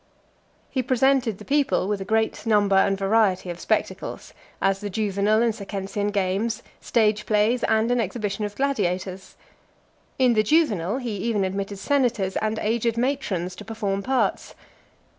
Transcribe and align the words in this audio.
(344) 0.73 0.79
XI. 0.79 0.79
He 0.79 0.87
presented 1.21 1.37
the 1.37 1.45
people 1.45 1.87
with 1.87 2.01
a 2.01 2.05
great 2.05 2.47
number 2.47 2.75
and 2.75 2.97
variety 2.97 3.51
of 3.51 3.59
spectacles, 3.59 4.33
as 4.59 4.79
the 4.81 4.89
Juvenal 4.89 5.43
and 5.43 5.53
Circensian 5.53 6.11
games, 6.11 6.63
stage 6.79 7.27
plays, 7.27 7.63
and 7.65 7.91
an 7.91 8.01
exhibition 8.01 8.43
of 8.43 8.55
gladiators. 8.55 9.35
In 10.17 10.33
the 10.33 10.41
Juvenal, 10.41 10.97
he 10.97 11.11
even 11.17 11.43
admitted 11.43 11.77
senators 11.77 12.35
and 12.37 12.57
aged 12.57 12.97
matrons 12.97 13.55
to 13.57 13.63
perform 13.63 14.01
parts. 14.01 14.55